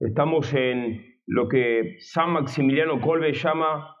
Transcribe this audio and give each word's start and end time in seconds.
Estamos 0.00 0.54
en 0.54 1.18
lo 1.26 1.48
que 1.48 1.96
San 1.98 2.30
Maximiliano 2.30 3.00
Colbe 3.00 3.32
llama 3.32 3.96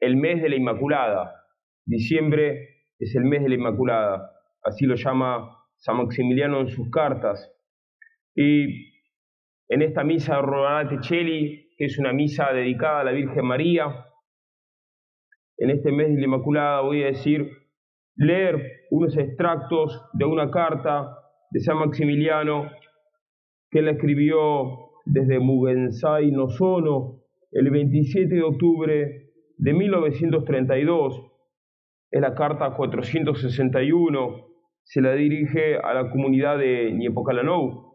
el 0.00 0.16
mes 0.16 0.42
de 0.42 0.48
la 0.48 0.56
Inmaculada. 0.56 1.44
Diciembre 1.84 2.88
es 2.98 3.14
el 3.14 3.22
mes 3.22 3.44
de 3.44 3.50
la 3.50 3.54
Inmaculada, 3.54 4.32
así 4.64 4.84
lo 4.84 4.96
llama 4.96 5.64
San 5.76 5.98
Maximiliano 5.98 6.58
en 6.58 6.68
sus 6.70 6.90
cartas. 6.90 7.52
Y 8.34 8.96
en 9.68 9.82
esta 9.82 10.02
misa 10.02 10.34
de 10.34 10.42
Rodolate 10.42 10.98
Cheli, 10.98 11.68
que 11.78 11.84
es 11.84 12.00
una 12.00 12.12
misa 12.12 12.52
dedicada 12.52 13.02
a 13.02 13.04
la 13.04 13.12
Virgen 13.12 13.46
María, 13.46 14.06
en 15.58 15.70
este 15.70 15.92
mes 15.92 16.08
de 16.08 16.18
la 16.18 16.24
Inmaculada 16.24 16.80
voy 16.80 17.04
a 17.04 17.06
decir, 17.06 17.48
leer 18.16 18.88
unos 18.90 19.16
extractos 19.16 20.04
de 20.14 20.24
una 20.24 20.50
carta 20.50 21.16
de 21.52 21.60
San 21.60 21.78
Maximiliano 21.78 22.72
que 23.70 23.78
él 23.78 23.88
escribió 23.88 24.85
desde 25.06 25.38
Mugensai 25.38 26.30
Nozono 26.32 27.22
el 27.52 27.70
27 27.70 28.34
de 28.34 28.42
octubre 28.42 29.30
de 29.56 29.72
1932. 29.72 31.22
Es 32.10 32.20
la 32.20 32.34
carta 32.34 32.74
461, 32.74 34.46
se 34.82 35.00
la 35.00 35.12
dirige 35.12 35.76
a 35.76 35.94
la 35.94 36.10
comunidad 36.10 36.58
de 36.58 36.92
Niepocalanou. 36.92 37.86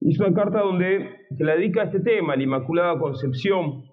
Es 0.00 0.20
una 0.20 0.34
carta 0.34 0.60
donde 0.60 1.10
se 1.36 1.44
la 1.44 1.56
dedica 1.56 1.82
a 1.82 1.84
este 1.84 2.00
tema, 2.00 2.36
la 2.36 2.42
Inmaculada 2.42 2.98
Concepción. 2.98 3.84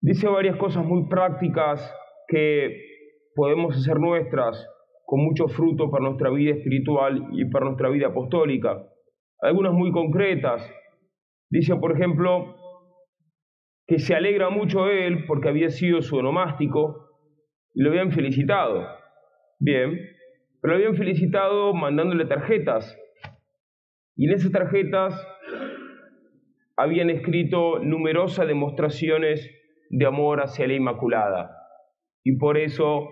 Dice 0.00 0.28
varias 0.28 0.56
cosas 0.56 0.84
muy 0.84 1.08
prácticas 1.08 1.92
que 2.28 2.84
podemos 3.34 3.74
hacer 3.74 3.98
nuestras 3.98 4.64
con 5.06 5.24
mucho 5.24 5.48
fruto 5.48 5.90
para 5.90 6.04
nuestra 6.04 6.30
vida 6.30 6.54
espiritual 6.54 7.28
y 7.32 7.46
para 7.46 7.64
nuestra 7.64 7.88
vida 7.88 8.08
apostólica 8.08 8.86
algunas 9.40 9.72
muy 9.72 9.92
concretas. 9.92 10.68
Dice, 11.50 11.76
por 11.76 11.92
ejemplo, 11.92 12.56
que 13.86 13.98
se 13.98 14.14
alegra 14.14 14.50
mucho 14.50 14.88
él 14.88 15.24
porque 15.26 15.48
había 15.48 15.70
sido 15.70 16.02
su 16.02 16.16
onomástico 16.16 17.08
y 17.74 17.82
lo 17.82 17.90
habían 17.90 18.12
felicitado. 18.12 18.86
Bien, 19.58 19.98
pero 20.60 20.74
lo 20.74 20.78
habían 20.78 20.96
felicitado 20.96 21.72
mandándole 21.72 22.26
tarjetas. 22.26 22.96
Y 24.14 24.26
en 24.26 24.34
esas 24.34 24.52
tarjetas 24.52 25.14
habían 26.76 27.10
escrito 27.10 27.78
numerosas 27.78 28.46
demostraciones 28.46 29.48
de 29.90 30.06
amor 30.06 30.40
hacia 30.40 30.66
la 30.66 30.74
Inmaculada. 30.74 31.56
Y 32.24 32.36
por 32.36 32.58
eso 32.58 33.08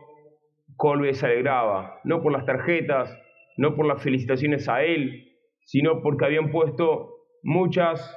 Colbe 0.77 1.15
se 1.15 1.27
alegraba, 1.27 2.01
no 2.05 2.21
por 2.23 2.33
las 2.33 2.45
tarjetas, 2.45 3.17
no 3.57 3.75
por 3.75 3.87
las 3.87 4.03
felicitaciones 4.03 4.69
a 4.69 4.83
él, 4.83 5.36
sino 5.67 6.01
porque 6.01 6.25
habían 6.25 6.51
puesto 6.51 7.27
muchas 7.43 8.17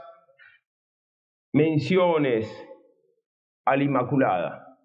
menciones 1.51 2.47
a 3.65 3.75
la 3.75 3.83
Inmaculada. 3.83 4.77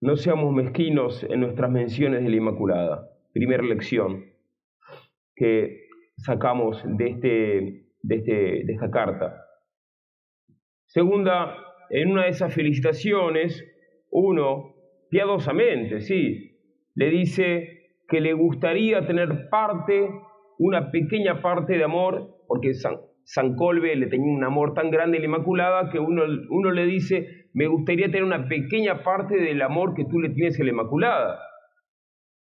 No 0.00 0.16
seamos 0.16 0.54
mezquinos 0.54 1.24
en 1.24 1.40
nuestras 1.40 1.70
menciones 1.70 2.22
de 2.22 2.30
la 2.30 2.36
Inmaculada. 2.36 3.08
Primera 3.32 3.64
lección 3.64 4.24
que 5.34 5.88
sacamos 6.16 6.82
de, 6.84 7.08
este, 7.08 7.28
de, 8.02 8.14
este, 8.14 8.32
de 8.64 8.72
esta 8.72 8.90
carta. 8.90 9.42
Segunda, 10.86 11.56
en 11.90 12.12
una 12.12 12.24
de 12.24 12.30
esas 12.30 12.54
felicitaciones, 12.54 13.64
uno, 14.10 14.76
piadosamente, 15.10 16.00
sí, 16.00 16.60
le 16.94 17.10
dice 17.10 17.75
que 18.08 18.20
le 18.20 18.32
gustaría 18.32 19.06
tener 19.06 19.48
parte, 19.50 20.10
una 20.58 20.90
pequeña 20.90 21.42
parte 21.42 21.76
de 21.76 21.84
amor, 21.84 22.44
porque 22.46 22.72
San, 22.74 23.56
Colbe 23.56 23.94
le 23.96 24.06
tenía 24.06 24.32
un 24.32 24.44
amor 24.44 24.74
tan 24.74 24.90
grande 24.90 25.18
a 25.18 25.20
la 25.20 25.26
Inmaculada 25.26 25.90
que 25.90 25.98
uno, 25.98 26.22
uno 26.50 26.70
le 26.70 26.86
dice, 26.86 27.48
me 27.52 27.66
gustaría 27.66 28.06
tener 28.06 28.24
una 28.24 28.48
pequeña 28.48 29.02
parte 29.02 29.36
del 29.36 29.60
amor 29.62 29.94
que 29.94 30.04
tú 30.04 30.20
le 30.20 30.30
tienes 30.30 30.58
a 30.60 30.64
la 30.64 30.70
Inmaculada. 30.70 31.40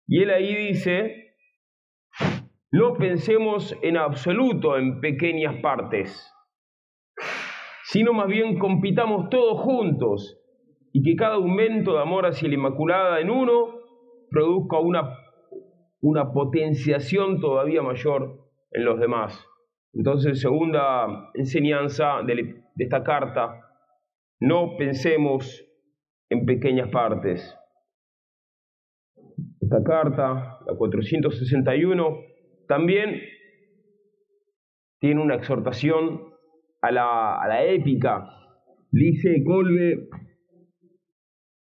Y 0.08 0.24
él 0.24 0.32
ahí 0.32 0.56
dice, 0.56 1.36
no 2.72 2.96
pensemos 2.96 3.78
en 3.84 3.98
absoluto 3.98 4.78
en 4.78 5.00
pequeñas 5.00 5.58
partes, 5.62 6.34
sino 7.84 8.14
más 8.14 8.28
bien 8.28 8.58
compitamos 8.58 9.30
todos 9.30 9.60
juntos 9.60 10.40
y 10.94 11.04
que 11.04 11.16
cada 11.16 11.36
aumento 11.36 11.94
de 11.94 12.02
amor 12.02 12.26
hacia 12.26 12.48
la 12.48 12.56
Inmaculada 12.56 13.20
en 13.20 13.30
uno 13.30 13.76
produzca 14.30 14.80
una 14.80 15.21
una 16.02 16.32
potenciación 16.32 17.40
todavía 17.40 17.82
mayor 17.82 18.50
en 18.72 18.86
los 18.86 19.00
demás. 19.00 19.48
Entonces, 19.94 20.42
segunda 20.42 21.32
enseñanza 21.34 22.22
de, 22.26 22.64
esta 22.78 23.04
carta, 23.04 23.62
no 24.40 24.78
pensemos 24.78 25.64
en 26.30 26.46
pequeñas 26.46 26.90
partes. 26.90 27.56
Esta 29.60 29.84
carta, 29.84 30.60
la 30.66 30.76
461, 30.76 32.18
también 32.68 33.22
tiene 35.00 35.22
una 35.22 35.36
exhortación 35.36 36.22
a 36.82 36.92
la, 36.92 37.42
a 37.42 37.48
la 37.48 37.66
épica. 37.66 38.28
Dice 38.92 39.44
Colbe, 39.46 40.10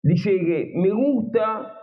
dice 0.03 0.31
que 0.31 0.73
me 0.75 0.91
gusta, 0.91 1.77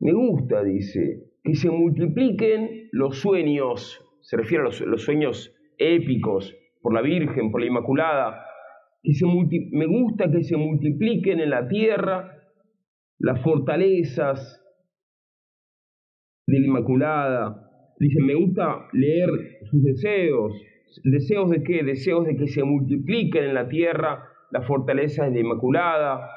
me 0.00 0.12
gusta, 0.12 0.62
dice, 0.62 1.27
que 1.42 1.54
se 1.54 1.70
multipliquen 1.70 2.88
los 2.92 3.18
sueños, 3.18 4.00
se 4.20 4.36
refiere 4.36 4.64
a 4.64 4.86
los, 4.86 5.02
sueños 5.02 5.54
épicos 5.78 6.54
por 6.82 6.94
la 6.94 7.02
Virgen, 7.02 7.50
por 7.50 7.60
la 7.60 7.66
Inmaculada, 7.66 8.44
que 9.02 9.14
se 9.14 9.26
me 9.26 9.86
gusta 9.86 10.30
que 10.30 10.42
se 10.42 10.56
multipliquen 10.56 11.40
en 11.40 11.50
la 11.50 11.68
tierra 11.68 12.38
las 13.18 13.42
fortalezas 13.42 14.64
de 16.46 16.60
la 16.60 16.66
Inmaculada. 16.66 17.64
Dice, 17.98 18.20
me 18.20 18.34
gusta 18.34 18.88
leer 18.92 19.30
sus 19.70 19.82
deseos. 19.82 20.52
¿Deseos 21.04 21.50
de 21.50 21.62
qué? 21.62 21.82
Deseos 21.82 22.26
de 22.26 22.36
que 22.36 22.46
se 22.46 22.64
multipliquen 22.64 23.44
en 23.44 23.54
la 23.54 23.68
tierra 23.68 24.24
las 24.50 24.66
fortalezas 24.66 25.28
de 25.28 25.34
la 25.34 25.40
Inmaculada, 25.40 26.30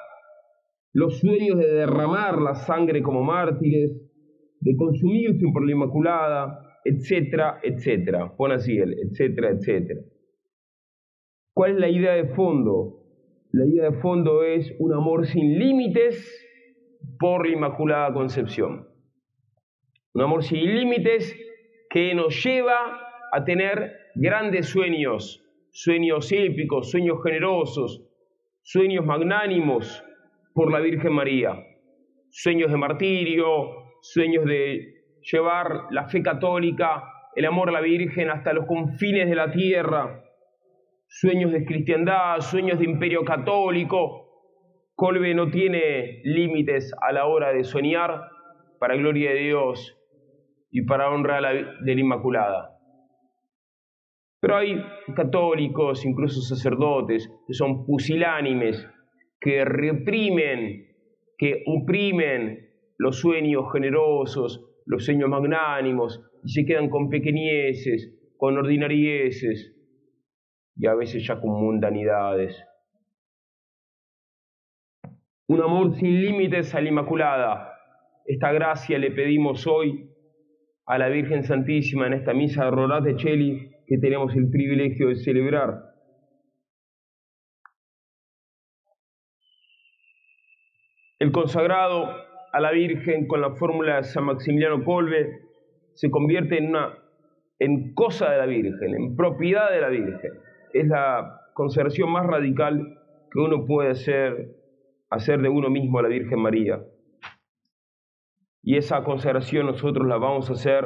los 0.93 1.19
sueños 1.19 1.57
de 1.57 1.71
derramar 1.71 2.41
la 2.41 2.55
sangre 2.55 3.01
como 3.01 3.23
mártires, 3.23 3.91
de 4.61 4.75
consumirse 4.75 5.45
por 5.51 5.65
la 5.65 5.71
Inmaculada, 5.73 6.79
etcétera, 6.85 7.59
etcétera. 7.63 8.33
Pon 8.37 8.51
así 8.51 8.77
el 8.77 8.93
etcétera, 8.93 9.49
etcétera. 9.49 10.01
¿Cuál 11.53 11.71
es 11.71 11.79
la 11.79 11.89
idea 11.89 12.13
de 12.13 12.25
fondo? 12.35 12.99
La 13.51 13.65
idea 13.65 13.89
de 13.89 13.97
fondo 13.99 14.43
es 14.43 14.73
un 14.79 14.93
amor 14.93 15.27
sin 15.27 15.59
límites 15.59 16.47
por 17.19 17.45
la 17.45 17.53
Inmaculada 17.53 18.13
Concepción. 18.13 18.87
Un 20.13 20.21
amor 20.21 20.43
sin 20.43 20.63
límites 20.63 21.35
que 21.89 22.13
nos 22.13 22.43
lleva 22.43 22.99
a 23.31 23.43
tener 23.43 23.93
grandes 24.15 24.67
sueños, 24.67 25.43
sueños 25.71 26.31
épicos, 26.31 26.91
sueños 26.91 27.17
generosos, 27.23 28.07
sueños 28.61 29.05
magnánimos 29.05 30.03
por 30.53 30.71
la 30.71 30.79
Virgen 30.79 31.13
María, 31.13 31.53
sueños 32.29 32.71
de 32.71 32.77
martirio, 32.77 33.80
sueños 34.01 34.45
de 34.45 35.01
llevar 35.31 35.85
la 35.91 36.07
fe 36.07 36.21
católica, 36.21 37.03
el 37.35 37.45
amor 37.45 37.69
a 37.69 37.73
la 37.73 37.81
Virgen 37.81 38.29
hasta 38.29 38.53
los 38.53 38.65
confines 38.65 39.29
de 39.29 39.35
la 39.35 39.51
tierra, 39.51 40.23
sueños 41.07 41.51
de 41.51 41.65
cristiandad, 41.65 42.39
sueños 42.39 42.79
de 42.79 42.85
imperio 42.85 43.23
católico. 43.23 44.27
Colbe 44.95 45.33
no 45.33 45.49
tiene 45.49 46.21
límites 46.23 46.93
a 47.01 47.11
la 47.11 47.25
hora 47.25 47.51
de 47.53 47.63
soñar 47.63 48.29
para 48.79 48.95
gloria 48.95 49.31
de 49.31 49.39
Dios 49.39 49.97
y 50.71 50.83
para 50.83 51.09
honra 51.09 51.41
de 51.41 51.95
la 51.95 52.01
Inmaculada. 52.01 52.77
Pero 54.39 54.57
hay 54.57 54.83
católicos, 55.15 56.03
incluso 56.03 56.41
sacerdotes, 56.41 57.29
que 57.47 57.53
son 57.53 57.85
pusilánimes, 57.85 58.87
que 59.39 59.63
reprimen, 59.65 60.87
que 61.37 61.63
oprimen 61.67 62.70
los 63.01 63.19
sueños 63.19 63.65
generosos, 63.73 64.63
los 64.85 65.03
sueños 65.03 65.27
magnánimos, 65.27 66.23
y 66.43 66.51
se 66.51 66.63
quedan 66.63 66.87
con 66.87 67.09
pequeñeces, 67.09 68.15
con 68.37 68.55
ordinarieces, 68.59 69.75
y 70.75 70.85
a 70.85 70.93
veces 70.93 71.25
ya 71.25 71.41
con 71.41 71.49
mundanidades. 71.49 72.63
Un 75.47 75.61
amor 75.61 75.95
sin 75.95 76.21
límites 76.21 76.75
a 76.75 76.81
la 76.81 76.89
Inmaculada. 76.89 77.73
Esta 78.23 78.51
gracia 78.51 78.99
le 78.99 79.09
pedimos 79.09 79.65
hoy 79.65 80.07
a 80.85 80.99
la 80.99 81.09
Virgen 81.09 81.43
Santísima 81.43 82.05
en 82.05 82.13
esta 82.13 82.35
misa 82.35 82.65
de 82.65 82.71
Rolate 82.71 83.15
Cheli 83.15 83.71
que 83.87 83.97
tenemos 83.97 84.35
el 84.35 84.51
privilegio 84.51 85.07
de 85.07 85.15
celebrar. 85.15 85.73
El 91.17 91.31
consagrado 91.31 92.30
a 92.51 92.59
la 92.59 92.71
Virgen 92.71 93.27
con 93.27 93.41
la 93.41 93.51
fórmula 93.51 93.97
de 93.97 94.03
San 94.03 94.25
Maximiliano 94.25 94.83
Colbe 94.83 95.39
se 95.93 96.09
convierte 96.09 96.57
en 96.57 96.69
una, 96.69 96.97
en 97.59 97.93
cosa 97.93 98.31
de 98.31 98.37
la 98.37 98.45
Virgen, 98.45 98.95
en 98.95 99.15
propiedad 99.15 99.71
de 99.71 99.81
la 99.81 99.89
Virgen. 99.89 100.31
Es 100.73 100.87
la 100.87 101.41
consagración 101.53 102.11
más 102.11 102.25
radical 102.25 102.99
que 103.31 103.39
uno 103.39 103.65
puede 103.65 103.91
hacer, 103.91 104.55
hacer 105.09 105.41
de 105.41 105.49
uno 105.49 105.69
mismo 105.69 105.99
a 105.99 106.03
la 106.03 106.09
Virgen 106.09 106.39
María. 106.39 106.81
Y 108.63 108.77
esa 108.77 109.03
consagración 109.03 109.65
nosotros 109.65 110.07
la 110.07 110.17
vamos 110.17 110.49
a 110.49 110.53
hacer 110.53 110.85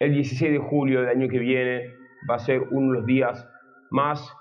el 0.00 0.14
16 0.14 0.52
de 0.52 0.58
julio 0.58 1.00
del 1.00 1.08
año 1.08 1.28
que 1.28 1.38
viene. 1.38 1.94
Va 2.28 2.36
a 2.36 2.40
ser 2.40 2.62
uno 2.70 2.92
de 2.92 2.98
los 2.98 3.06
días 3.06 3.48
más 3.90 4.32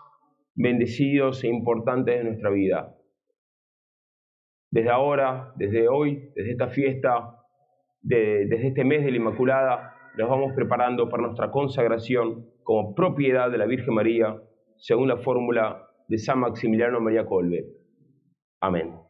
bendecidos 0.55 1.43
e 1.43 1.47
importantes 1.47 2.17
de 2.17 2.23
nuestra 2.23 2.49
vida. 2.49 2.96
Desde 4.71 4.89
ahora, 4.89 5.53
desde 5.55 5.87
hoy, 5.87 6.31
desde 6.35 6.51
esta 6.51 6.67
fiesta, 6.67 7.37
desde 8.01 8.67
este 8.67 8.83
mes 8.83 9.03
de 9.03 9.11
la 9.11 9.17
Inmaculada, 9.17 9.95
nos 10.17 10.29
vamos 10.29 10.53
preparando 10.55 11.09
para 11.09 11.23
nuestra 11.23 11.51
consagración 11.51 12.45
como 12.63 12.95
propiedad 12.95 13.49
de 13.49 13.57
la 13.57 13.65
Virgen 13.65 13.93
María, 13.93 14.35
según 14.77 15.07
la 15.07 15.17
fórmula 15.17 15.87
de 16.07 16.17
San 16.17 16.39
Maximiliano 16.39 16.99
María 16.99 17.25
Colbe. 17.25 17.65
Amén. 18.59 19.06